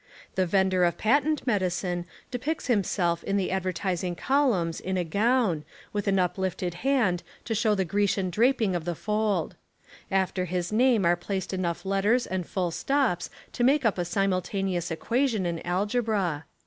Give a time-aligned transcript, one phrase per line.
[0.33, 5.63] The vendor of patent medicine depicts himself in the ad vertising columns in a gown,
[5.93, 9.55] with an uplifted hand to shew the Grecian draping of the fold.
[10.09, 14.89] After his name are placed enough letters and full stops to make up a simultaneous
[14.89, 16.45] equation in algebra.